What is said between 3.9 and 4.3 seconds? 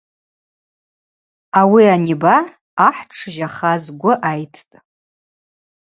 гвы